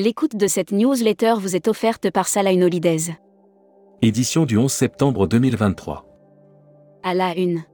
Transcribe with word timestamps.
L'écoute 0.00 0.36
de 0.36 0.46
cette 0.46 0.70
newsletter 0.70 1.34
vous 1.40 1.56
est 1.56 1.66
offerte 1.66 2.08
par 2.12 2.28
Salah 2.28 2.52
Holidays. 2.52 3.16
Édition 4.00 4.44
du 4.44 4.56
11 4.56 4.70
septembre 4.70 5.26
2023. 5.26 6.06
À 7.02 7.14
la 7.14 7.36
une. 7.36 7.64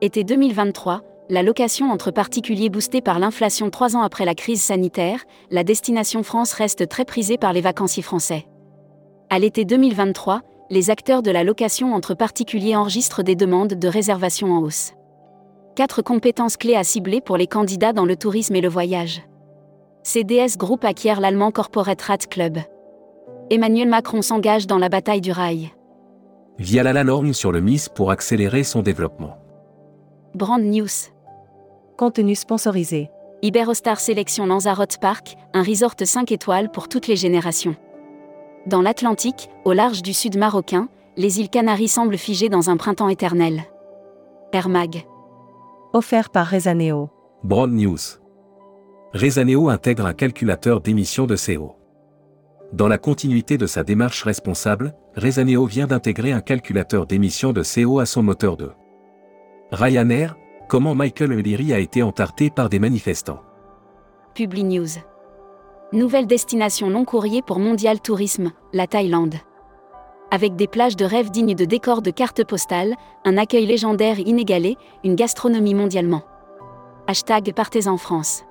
Été 0.00 0.24
2023, 0.24 1.02
la 1.30 1.44
location 1.44 1.92
entre 1.92 2.10
particuliers 2.10 2.68
boostée 2.68 3.00
par 3.00 3.20
l'inflation 3.20 3.70
trois 3.70 3.94
ans 3.94 4.02
après 4.02 4.24
la 4.24 4.34
crise 4.34 4.60
sanitaire, 4.60 5.22
la 5.52 5.62
destination 5.62 6.24
France 6.24 6.52
reste 6.52 6.88
très 6.88 7.04
prisée 7.04 7.38
par 7.38 7.52
les 7.52 7.60
vacanciers 7.60 8.02
français. 8.02 8.48
À 9.30 9.38
l'été 9.38 9.64
2023, 9.64 10.40
les 10.70 10.90
acteurs 10.90 11.22
de 11.22 11.30
la 11.30 11.44
location 11.44 11.94
entre 11.94 12.14
particuliers 12.14 12.74
enregistrent 12.74 13.22
des 13.22 13.36
demandes 13.36 13.74
de 13.74 13.86
réservation 13.86 14.52
en 14.52 14.62
hausse. 14.62 14.94
Quatre 15.76 16.02
compétences 16.02 16.56
clés 16.56 16.74
à 16.74 16.82
cibler 16.82 17.20
pour 17.20 17.36
les 17.36 17.46
candidats 17.46 17.92
dans 17.92 18.04
le 18.04 18.16
tourisme 18.16 18.56
et 18.56 18.60
le 18.60 18.68
voyage. 18.68 19.22
CDS 20.06 20.56
Group 20.56 20.84
acquiert 20.84 21.20
l'allemand 21.20 21.50
Corporate 21.50 22.00
Rat 22.00 22.18
Club. 22.30 22.58
Emmanuel 23.50 23.88
Macron 23.88 24.22
s'engage 24.22 24.68
dans 24.68 24.78
la 24.78 24.88
bataille 24.88 25.20
du 25.20 25.32
rail. 25.32 25.72
Via 26.60 26.84
la 26.84 27.02
norme 27.02 27.32
sur 27.32 27.50
le 27.50 27.60
MIS 27.60 27.88
pour 27.92 28.12
accélérer 28.12 28.62
son 28.62 28.82
développement. 28.82 29.36
Brand 30.32 30.62
News. 30.62 31.10
Contenu 31.98 32.36
sponsorisé. 32.36 33.10
Iberostar 33.42 33.98
sélection 33.98 34.46
Lanzarote 34.46 34.98
Park, 34.98 35.34
un 35.52 35.64
resort 35.64 35.96
5 36.00 36.30
étoiles 36.30 36.70
pour 36.70 36.88
toutes 36.88 37.08
les 37.08 37.16
générations. 37.16 37.74
Dans 38.66 38.82
l'Atlantique, 38.82 39.48
au 39.64 39.72
large 39.72 40.02
du 40.02 40.12
sud 40.12 40.38
marocain, 40.38 40.88
les 41.16 41.40
îles 41.40 41.50
Canaries 41.50 41.88
semblent 41.88 42.16
figées 42.16 42.48
dans 42.48 42.70
un 42.70 42.76
printemps 42.76 43.08
éternel. 43.08 43.64
Air 44.52 44.68
Mag. 44.68 45.04
Offert 45.92 46.30
par 46.30 46.46
Rezaneo. 46.46 47.10
Broad 47.42 47.72
News. 47.72 48.20
Rezaneo 49.16 49.70
intègre 49.70 50.04
un 50.04 50.12
calculateur 50.12 50.82
d'émissions 50.82 51.26
de 51.26 51.36
CO. 51.36 51.74
Dans 52.74 52.86
la 52.86 52.98
continuité 52.98 53.56
de 53.56 53.64
sa 53.66 53.82
démarche 53.82 54.22
responsable, 54.24 54.94
Rezaneo 55.16 55.64
vient 55.64 55.86
d'intégrer 55.86 56.32
un 56.32 56.42
calculateur 56.42 57.06
d'émissions 57.06 57.54
de 57.54 57.62
CO 57.62 57.98
à 57.98 58.04
son 58.04 58.22
moteur 58.22 58.58
de 58.58 58.72
Ryanair, 59.72 60.36
comment 60.68 60.94
Michael 60.94 61.32
O'Leary 61.32 61.72
a 61.72 61.78
été 61.78 62.02
entarté 62.02 62.50
par 62.50 62.68
des 62.68 62.78
manifestants. 62.78 63.40
Publi 64.34 64.64
News. 64.64 64.98
Nouvelle 65.94 66.26
destination 66.26 66.90
long 66.90 67.06
courrier 67.06 67.40
pour 67.40 67.58
Mondial 67.58 68.02
Tourisme, 68.02 68.52
la 68.74 68.86
Thaïlande. 68.86 69.36
Avec 70.30 70.56
des 70.56 70.68
plages 70.68 70.96
de 70.96 71.06
rêve 71.06 71.30
dignes 71.30 71.54
de 71.54 71.64
décors 71.64 72.02
de 72.02 72.10
cartes 72.10 72.44
postales, 72.44 72.94
un 73.24 73.38
accueil 73.38 73.64
légendaire 73.64 74.18
inégalé, 74.18 74.76
une 75.04 75.14
gastronomie 75.14 75.74
mondialement. 75.74 76.22
Hashtag 77.06 77.54
Partez 77.54 77.88
en 77.88 77.96
France. 77.96 78.44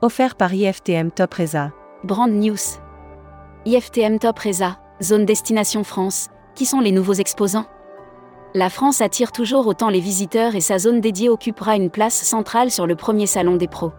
Offert 0.00 0.36
par 0.36 0.54
IFTM 0.54 1.10
Top 1.10 1.34
Reza. 1.34 1.72
Brand 2.04 2.30
News. 2.30 2.78
IFTM 3.64 4.20
Top 4.20 4.38
Reza, 4.38 4.78
zone 5.02 5.24
destination 5.24 5.82
France, 5.82 6.28
qui 6.54 6.66
sont 6.66 6.78
les 6.78 6.92
nouveaux 6.92 7.14
exposants? 7.14 7.66
La 8.54 8.70
France 8.70 9.00
attire 9.00 9.32
toujours 9.32 9.66
autant 9.66 9.88
les 9.88 9.98
visiteurs 9.98 10.54
et 10.54 10.60
sa 10.60 10.78
zone 10.78 11.00
dédiée 11.00 11.28
occupera 11.28 11.74
une 11.74 11.90
place 11.90 12.14
centrale 12.14 12.70
sur 12.70 12.86
le 12.86 12.94
premier 12.94 13.26
salon 13.26 13.56
des 13.56 13.66
pros. 13.66 13.90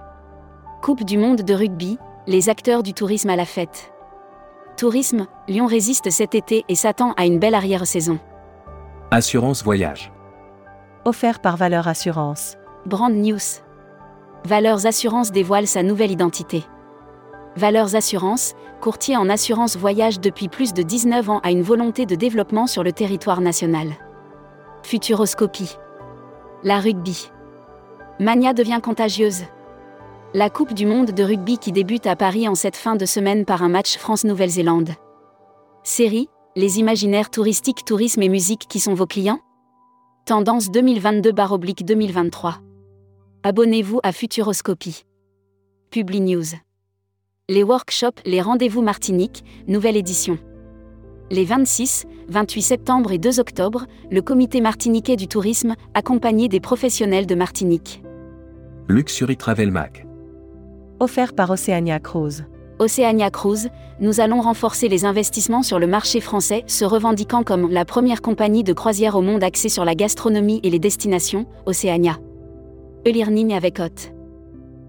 Coupe 0.81 1.03
du 1.03 1.17
monde 1.17 1.41
de 1.41 1.53
rugby, 1.53 1.97
les 2.27 2.47
acteurs 2.47 2.81
du 2.81 2.93
tourisme 2.93 3.29
à 3.29 3.35
la 3.35 3.43
fête. 3.43 3.91
Tourisme, 4.77 5.27
Lyon 5.49 5.65
résiste 5.65 6.09
cet 6.11 6.33
été 6.33 6.63
et 6.69 6.75
s'attend 6.75 7.11
à 7.17 7.25
une 7.25 7.39
belle 7.39 7.55
arrière-saison. 7.55 8.19
Assurance 9.11 9.65
voyage. 9.65 10.13
Offert 11.03 11.41
par 11.41 11.57
Valeur 11.57 11.89
Assurance. 11.89 12.55
Brand 12.85 13.13
News. 13.13 13.59
Valeurs 14.45 14.85
Assurance 14.85 15.31
dévoile 15.31 15.67
sa 15.67 15.83
nouvelle 15.83 16.11
identité. 16.11 16.63
Valeurs 17.55 17.95
Assurance, 17.95 18.53
courtier 18.79 19.17
en 19.17 19.29
assurance 19.29 19.75
voyage 19.75 20.19
depuis 20.19 20.47
plus 20.47 20.73
de 20.73 20.81
19 20.81 21.29
ans, 21.29 21.39
a 21.43 21.51
une 21.51 21.61
volonté 21.61 22.05
de 22.05 22.15
développement 22.15 22.65
sur 22.65 22.83
le 22.83 22.93
territoire 22.93 23.41
national. 23.41 23.89
Futuroscopie. 24.83 25.75
La 26.63 26.79
rugby. 26.79 27.29
Mania 28.19 28.53
devient 28.53 28.79
contagieuse. 28.81 29.43
La 30.33 30.49
Coupe 30.49 30.73
du 30.73 30.85
Monde 30.85 31.11
de 31.11 31.23
rugby 31.23 31.57
qui 31.57 31.71
débute 31.71 32.07
à 32.07 32.15
Paris 32.15 32.47
en 32.47 32.55
cette 32.55 32.77
fin 32.77 32.95
de 32.95 33.05
semaine 33.05 33.45
par 33.45 33.61
un 33.61 33.69
match 33.69 33.97
France-Nouvelle-Zélande. 33.97 34.91
Série, 35.83 36.29
les 36.55 36.79
imaginaires 36.79 37.29
touristiques, 37.29 37.83
tourisme 37.83 38.21
et 38.21 38.29
musique 38.29 38.67
qui 38.69 38.79
sont 38.79 38.93
vos 38.93 39.07
clients? 39.07 39.39
Tendance 40.25 40.69
2022-2023. 40.69 42.68
Abonnez-vous 43.41 44.01
à 44.03 44.11
Futuroscopie. 44.11 45.05
Publi 45.91 46.19
News. 46.19 46.43
Les 47.47 47.63
workshops, 47.63 48.19
les 48.25 48.41
rendez-vous 48.41 48.81
Martinique, 48.81 49.45
nouvelle 49.65 49.95
édition. 49.95 50.37
Les 51.31 51.45
26, 51.45 52.05
28 52.27 52.61
septembre 52.61 53.13
et 53.13 53.17
2 53.17 53.39
octobre, 53.39 53.85
le 54.11 54.21
comité 54.21 54.59
martiniquais 54.59 55.15
du 55.15 55.29
tourisme, 55.29 55.75
accompagné 55.93 56.49
des 56.49 56.59
professionnels 56.59 57.27
de 57.27 57.35
Martinique. 57.35 58.03
Luxury 58.89 59.37
Travel 59.37 59.71
Mag. 59.71 60.05
Offert 60.99 61.33
par 61.33 61.49
Oceania 61.49 62.01
Cruise. 62.01 62.43
Oceania 62.79 63.31
Cruise, 63.31 63.69
nous 64.01 64.19
allons 64.19 64.41
renforcer 64.41 64.89
les 64.89 65.05
investissements 65.05 65.63
sur 65.63 65.79
le 65.79 65.87
marché 65.87 66.19
français, 66.19 66.65
se 66.67 66.83
revendiquant 66.83 67.43
comme 67.43 67.71
la 67.71 67.85
première 67.85 68.21
compagnie 68.21 68.65
de 68.65 68.73
croisière 68.73 69.15
au 69.15 69.21
monde 69.21 69.45
axée 69.45 69.69
sur 69.69 69.85
la 69.85 69.95
gastronomie 69.95 70.59
et 70.63 70.69
les 70.69 70.79
destinations, 70.79 71.45
Oceania. 71.65 72.19
Elirning 73.09 73.53
avec 73.53 73.79
Hot. 73.79 74.13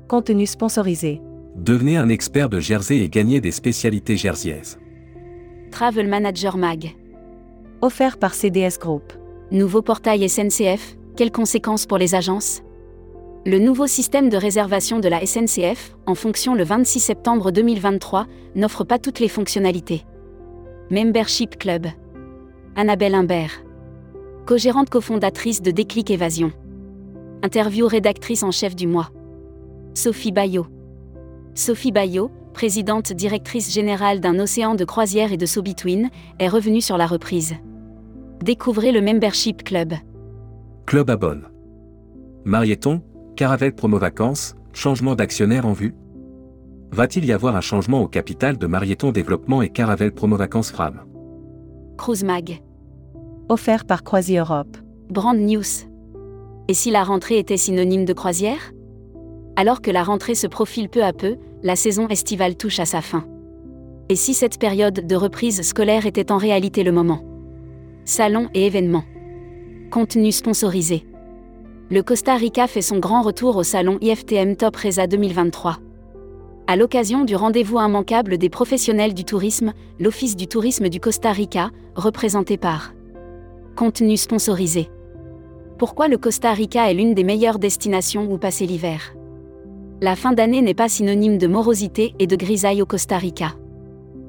Contenu 0.06 0.44
sponsorisé. 0.44 1.22
Devenez 1.56 1.96
un 1.96 2.10
expert 2.10 2.50
de 2.50 2.60
Jersey 2.60 2.98
et 2.98 3.08
gagnez 3.08 3.40
des 3.40 3.50
spécialités 3.50 4.18
jerseyaises. 4.18 4.78
Travel 5.70 6.06
Manager 6.06 6.58
Mag. 6.58 6.94
Offert 7.80 8.18
par 8.18 8.34
CDS 8.34 8.78
Group. 8.78 9.14
Nouveau 9.50 9.80
portail 9.80 10.28
SNCF, 10.28 10.98
quelles 11.16 11.32
conséquences 11.32 11.86
pour 11.86 11.96
les 11.96 12.14
agences? 12.14 12.60
Le 13.46 13.58
nouveau 13.58 13.86
système 13.86 14.28
de 14.28 14.36
réservation 14.36 14.98
de 14.98 15.08
la 15.08 15.24
SNCF, 15.24 15.96
en 16.04 16.14
fonction 16.14 16.54
le 16.54 16.64
26 16.64 17.00
septembre 17.00 17.50
2023, 17.50 18.26
n'offre 18.54 18.84
pas 18.84 18.98
toutes 18.98 19.20
les 19.20 19.28
fonctionnalités. 19.28 20.04
Membership 20.90 21.56
Club. 21.56 21.86
Annabelle 22.76 23.14
Imbert. 23.14 23.64
Co-gérante 24.44 24.90
cofondatrice 24.90 25.62
de 25.62 25.70
Déclic 25.70 26.10
Évasion. 26.10 26.52
Interview 27.42 27.86
rédactrice 27.86 28.42
en 28.42 28.50
chef 28.50 28.76
du 28.76 28.86
mois. 28.86 29.10
Sophie 29.94 30.30
Bayot. 30.30 30.66
Sophie 31.54 31.90
Bayot, 31.90 32.30
présidente 32.52 33.14
directrice 33.14 33.72
générale 33.72 34.20
d'un 34.20 34.38
océan 34.38 34.74
de 34.74 34.84
croisière 34.84 35.32
et 35.32 35.38
de 35.38 35.46
So-Between, 35.46 36.10
est 36.38 36.48
revenue 36.48 36.82
sur 36.82 36.98
la 36.98 37.06
reprise. 37.06 37.54
Découvrez 38.44 38.92
le 38.92 39.00
Membership 39.00 39.64
Club. 39.64 39.94
Club 40.84 41.08
Abonne. 41.08 41.48
Marieton, 42.44 43.02
Caravelle 43.36 43.74
Promo 43.74 43.98
Vacances, 43.98 44.54
changement 44.74 45.14
d'actionnaire 45.14 45.66
en 45.66 45.72
vue 45.72 45.94
Va-t-il 46.92 47.24
y 47.24 47.32
avoir 47.32 47.56
un 47.56 47.60
changement 47.62 48.02
au 48.02 48.08
capital 48.08 48.58
de 48.58 48.66
Marieton 48.66 49.12
Développement 49.12 49.62
et 49.62 49.70
Caravelle 49.70 50.12
Promo 50.12 50.36
Vacances 50.36 50.72
Fram? 50.72 51.04
Cruise 51.96 52.24
Mag. 52.24 52.60
Offert 53.48 53.86
par 53.86 54.02
Croisi 54.02 54.36
Europe. 54.36 54.76
Brand 55.08 55.38
News. 55.38 55.89
Et 56.68 56.74
si 56.74 56.90
la 56.90 57.04
rentrée 57.04 57.38
était 57.38 57.56
synonyme 57.56 58.04
de 58.04 58.12
croisière? 58.12 58.72
Alors 59.56 59.82
que 59.82 59.90
la 59.90 60.02
rentrée 60.02 60.34
se 60.34 60.46
profile 60.46 60.88
peu 60.88 61.02
à 61.02 61.12
peu, 61.12 61.36
la 61.62 61.76
saison 61.76 62.08
estivale 62.08 62.56
touche 62.56 62.80
à 62.80 62.86
sa 62.86 63.00
fin. 63.00 63.26
Et 64.08 64.16
si 64.16 64.34
cette 64.34 64.58
période 64.58 65.06
de 65.06 65.16
reprise 65.16 65.62
scolaire 65.62 66.06
était 66.06 66.32
en 66.32 66.38
réalité 66.38 66.82
le 66.82 66.92
moment? 66.92 67.22
Salons 68.04 68.48
et 68.54 68.66
événements. 68.66 69.04
Contenu 69.90 70.32
sponsorisé. 70.32 71.06
Le 71.90 72.02
Costa 72.02 72.36
Rica 72.36 72.66
fait 72.66 72.82
son 72.82 72.98
grand 72.98 73.22
retour 73.22 73.56
au 73.56 73.62
salon 73.62 73.98
IFTM 74.00 74.56
Top 74.56 74.76
Reza 74.76 75.06
2023. 75.06 75.78
À 76.66 76.76
l'occasion 76.76 77.24
du 77.24 77.34
rendez-vous 77.34 77.80
immanquable 77.80 78.38
des 78.38 78.48
professionnels 78.48 79.12
du 79.12 79.24
tourisme, 79.24 79.72
l'Office 79.98 80.36
du 80.36 80.46
tourisme 80.46 80.88
du 80.88 81.00
Costa 81.00 81.32
Rica, 81.32 81.70
représenté 81.96 82.56
par 82.56 82.94
Contenu 83.74 84.16
sponsorisé. 84.16 84.88
Pourquoi 85.80 86.08
le 86.08 86.18
Costa 86.18 86.52
Rica 86.52 86.90
est 86.90 86.92
l'une 86.92 87.14
des 87.14 87.24
meilleures 87.24 87.58
destinations 87.58 88.30
où 88.30 88.36
passer 88.36 88.66
l'hiver? 88.66 89.14
La 90.02 90.14
fin 90.14 90.34
d'année 90.34 90.60
n'est 90.60 90.74
pas 90.74 90.90
synonyme 90.90 91.38
de 91.38 91.46
morosité 91.46 92.14
et 92.18 92.26
de 92.26 92.36
grisaille 92.36 92.82
au 92.82 92.84
Costa 92.84 93.16
Rica. 93.16 93.54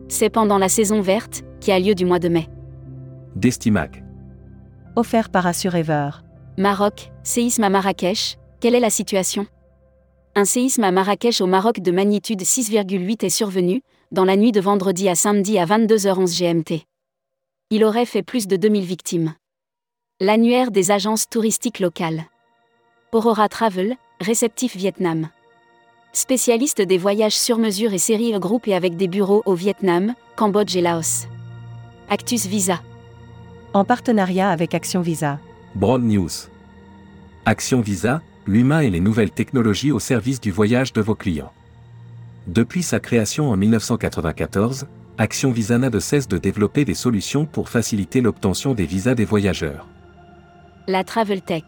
C'est 0.08 0.30
pendant 0.30 0.58
la 0.58 0.70
saison 0.70 1.02
verte, 1.02 1.44
qui 1.60 1.74
a 1.74 1.80
lieu 1.80 1.94
du 1.94 2.06
mois 2.06 2.20
de 2.20 2.30
mai. 2.30 2.48
Destimac. 3.36 4.02
Offert 4.96 5.30
par 5.30 5.46
Assurever. 5.46 6.12
Maroc, 6.58 7.12
séisme 7.24 7.66
à 7.66 7.70
Marrakech, 7.70 8.38
quelle 8.62 8.76
est 8.76 8.80
la 8.80 8.90
situation? 8.90 9.46
Un 10.36 10.46
séisme 10.46 10.86
à 10.86 10.92
Marrakech 10.92 11.42
au 11.42 11.48
Maroc 11.48 11.82
de 11.82 11.92
magnitude 11.92 12.44
6,8 12.44 13.26
est 13.26 13.30
survenu, 13.30 13.82
dans 14.14 14.24
la 14.24 14.38
nuit 14.38 14.54
de 14.54 14.62
vendredi 14.62 15.10
à 15.10 15.16
samedi 15.16 15.60
à 15.60 15.66
22h11 15.66 16.34
GMT. 16.34 16.86
Il 17.72 17.84
aurait 17.84 18.06
fait 18.06 18.24
plus 18.24 18.48
de 18.48 18.56
2000 18.56 18.86
victimes. 18.86 19.34
L'annuaire 20.24 20.70
des 20.70 20.92
agences 20.92 21.28
touristiques 21.28 21.80
locales. 21.80 22.26
Aurora 23.12 23.50
Travel, 23.50 23.96
réceptif 24.20 24.76
Vietnam. 24.76 25.30
Spécialiste 26.14 26.80
des 26.80 27.00
voyages 27.00 27.36
sur 27.36 27.58
mesure 27.58 27.92
et 27.92 27.98
séries 27.98 28.32
groupe 28.38 28.68
et 28.68 28.76
avec 28.76 28.98
des 28.98 29.08
bureaux 29.08 29.42
au 29.48 29.56
Vietnam, 29.56 30.14
Cambodge 30.36 30.76
et 30.76 30.82
Laos. 30.82 31.28
Actus 32.08 32.46
Visa. 32.46 32.84
En 33.74 33.84
partenariat 33.84 34.52
avec 34.52 34.76
Action 34.76 35.02
Visa. 35.02 35.40
Broad 35.74 36.04
News. 36.04 36.30
Action 37.48 37.82
Visa, 37.82 38.22
l'humain 38.46 38.82
et 38.82 38.92
les 38.92 39.00
nouvelles 39.00 39.32
technologies 39.32 39.92
au 39.92 39.98
service 39.98 40.40
du 40.40 40.52
voyage 40.52 40.94
de 40.94 41.02
vos 41.02 41.16
clients. 41.16 41.52
Depuis 42.46 42.84
sa 42.84 43.00
création 43.00 43.50
en 43.50 43.58
1994, 43.58 44.86
Action 45.18 45.52
Visa 45.52 45.80
n'a 45.80 45.90
de 45.90 46.00
cesse 46.00 46.28
de 46.28 46.38
développer 46.38 46.86
des 46.86 46.94
solutions 46.94 47.48
pour 47.48 47.70
faciliter 47.70 48.22
l'obtention 48.22 48.76
des 48.76 48.86
visas 48.86 49.16
des 49.16 49.26
voyageurs. 49.26 49.88
La 50.88 51.04
Travel 51.04 51.44
Tech. 51.44 51.64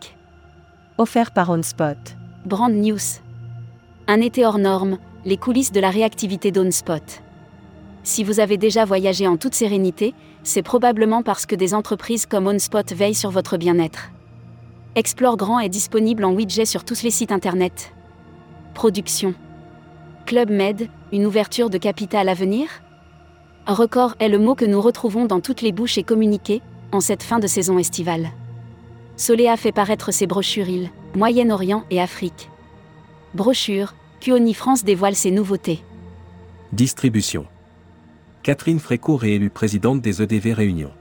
Offert 0.98 1.33
par 1.33 1.51
OnSpot. 1.51 1.98
Brand 2.45 2.74
News. 2.74 3.21
Un 4.07 4.19
été 4.21 4.44
hors 4.44 4.57
norme, 4.57 4.98
les 5.24 5.38
coulisses 5.38 5.71
de 5.71 5.80
la 5.80 5.92
réactivité 5.92 6.51
d'OnSpot. 6.51 7.21
Si 8.01 8.24
vous 8.24 8.39
avez 8.39 8.57
déjà 8.57 8.86
voyagé 8.86 9.27
en 9.27 9.38
toute 9.38 9.54
sérénité, 9.54 10.15
c'est 10.42 10.63
probablement 10.63 11.21
parce 11.21 11.45
que 11.45 11.56
des 11.56 11.75
entreprises 11.75 12.25
comme 12.25 12.48
OnSpot 12.48 12.92
veillent 12.92 13.13
sur 13.13 13.30
votre 13.30 13.57
bien-être. 13.57 14.10
Explore 14.95 15.38
Grand 15.38 15.60
est 15.60 15.69
disponible 15.69 16.25
en 16.25 16.33
widget 16.33 16.65
sur 16.65 16.83
tous 16.83 17.04
les 17.04 17.12
sites 17.12 17.31
internet. 17.31 17.94
Production. 18.74 19.36
Club 20.25 20.50
Med, 20.50 20.89
une 21.12 21.27
ouverture 21.27 21.69
de 21.69 21.77
capital 21.77 22.30
à 22.30 22.33
venir? 22.33 22.68
Record 23.68 24.15
est 24.19 24.30
le 24.30 24.39
mot 24.39 24.56
que 24.56 24.65
nous 24.65 24.81
retrouvons 24.81 25.25
dans 25.25 25.39
toutes 25.39 25.62
les 25.62 25.71
bouches 25.71 26.00
et 26.00 26.04
communiqués, 26.04 26.63
en 26.92 27.00
cette 27.00 27.21
fin 27.21 27.38
de 27.38 27.48
saison 27.48 27.77
estivale. 27.77 28.31
Solea 29.15 29.57
fait 29.57 29.71
paraître 29.71 30.12
ses 30.12 30.27
brochures 30.27 30.69
îles, 30.69 30.89
Moyen-Orient 31.15 31.83
et 31.92 32.01
Afrique. 32.01 32.50
Brochure, 33.36 33.94
Cuoni 34.19 34.54
France 34.54 34.83
dévoile 34.83 35.15
ses 35.15 35.31
nouveautés. 35.31 35.83
Distribution. 36.71 37.45
Catherine 38.42 38.80
Fréco 38.80 39.15
réélue 39.15 39.50
présidente 39.50 40.01
des 40.01 40.21
EDV 40.21 40.54
Réunion. 40.54 40.92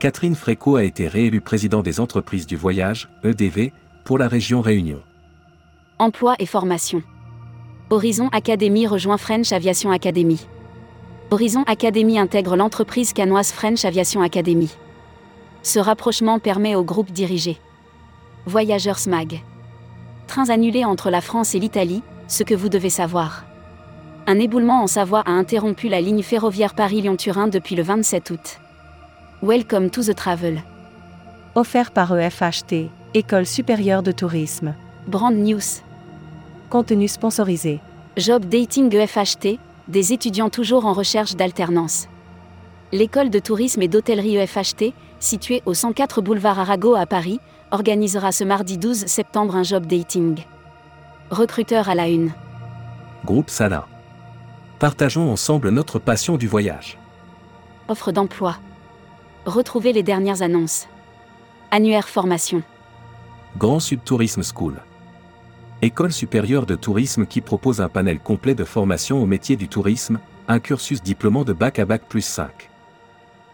Catherine 0.00 0.34
Fréco 0.34 0.76
a 0.76 0.82
été 0.82 1.06
réélue 1.06 1.40
présidente 1.40 1.84
des 1.84 2.00
entreprises 2.00 2.46
du 2.46 2.56
voyage, 2.56 3.08
EDV, 3.22 3.72
pour 4.04 4.18
la 4.18 4.26
région 4.26 4.60
Réunion. 4.60 5.00
Emploi 6.00 6.34
et 6.40 6.46
formation. 6.46 7.02
Horizon 7.90 8.28
Academy 8.32 8.86
rejoint 8.88 9.18
French 9.18 9.52
Aviation 9.52 9.92
Academy. 9.92 10.44
Horizon 11.30 11.62
Academy 11.68 12.18
intègre 12.18 12.56
l'entreprise 12.56 13.12
canoise 13.12 13.52
French 13.52 13.84
Aviation 13.84 14.22
Academy. 14.22 14.70
Ce 15.62 15.78
rapprochement 15.78 16.38
permet 16.38 16.74
au 16.74 16.82
groupe 16.82 17.12
dirigé. 17.12 17.58
Voyageurs 18.46 18.98
SMAG. 18.98 19.42
Trains 20.26 20.50
annulés 20.50 20.84
entre 20.84 21.10
la 21.10 21.20
France 21.20 21.54
et 21.54 21.60
l'Italie, 21.60 22.02
ce 22.26 22.42
que 22.42 22.54
vous 22.54 22.68
devez 22.68 22.90
savoir. 22.90 23.44
Un 24.26 24.38
éboulement 24.38 24.82
en 24.82 24.86
Savoie 24.86 25.22
a 25.26 25.30
interrompu 25.30 25.88
la 25.88 26.00
ligne 26.00 26.22
ferroviaire 26.22 26.74
Paris-Lyon-Turin 26.74 27.48
depuis 27.48 27.76
le 27.76 27.82
27 27.82 28.30
août. 28.30 28.60
Welcome 29.42 29.90
to 29.90 30.02
the 30.02 30.14
travel. 30.14 30.62
Offert 31.54 31.90
par 31.90 32.16
EFHT, 32.16 32.88
École 33.14 33.46
supérieure 33.46 34.02
de 34.02 34.12
tourisme. 34.12 34.74
Brand 35.06 35.34
News. 35.34 35.82
Contenu 36.70 37.08
sponsorisé. 37.08 37.80
Job 38.16 38.44
Dating 38.46 38.94
EFHT, 38.94 39.58
des 39.88 40.12
étudiants 40.12 40.50
toujours 40.50 40.86
en 40.86 40.92
recherche 40.92 41.36
d'alternance. 41.36 42.08
L'école 42.92 43.30
de 43.30 43.38
tourisme 43.38 43.82
et 43.82 43.88
d'hôtellerie 43.88 44.36
EFHT, 44.36 44.92
située 45.22 45.62
au 45.66 45.74
104 45.74 46.20
boulevard 46.20 46.58
Arago 46.58 46.94
à 46.94 47.06
Paris, 47.06 47.40
organisera 47.70 48.32
ce 48.32 48.44
mardi 48.44 48.76
12 48.76 49.06
septembre 49.06 49.56
un 49.56 49.62
job 49.62 49.86
dating. 49.86 50.44
Recruteur 51.30 51.88
à 51.88 51.94
la 51.94 52.08
une. 52.08 52.32
Groupe 53.24 53.48
Sala. 53.48 53.86
Partageons 54.78 55.30
ensemble 55.30 55.70
notre 55.70 55.98
passion 55.98 56.36
du 56.36 56.48
voyage. 56.48 56.98
Offre 57.88 58.12
d'emploi. 58.12 58.56
Retrouvez 59.46 59.92
les 59.92 60.02
dernières 60.02 60.42
annonces. 60.42 60.88
Annuaire 61.70 62.08
formation. 62.08 62.62
Grand 63.56 63.80
Sud 63.80 64.02
Tourisme 64.04 64.42
School. 64.42 64.82
École 65.82 66.12
supérieure 66.12 66.66
de 66.66 66.74
tourisme 66.74 67.26
qui 67.26 67.40
propose 67.40 67.80
un 67.80 67.88
panel 67.88 68.18
complet 68.18 68.54
de 68.54 68.64
formation 68.64 69.22
au 69.22 69.26
métier 69.26 69.56
du 69.56 69.68
tourisme, 69.68 70.18
un 70.48 70.58
cursus 70.58 71.02
diplômant 71.02 71.44
de 71.44 71.52
bac 71.52 71.78
à 71.78 71.84
bac 71.84 72.02
plus 72.08 72.22
5. 72.22 72.71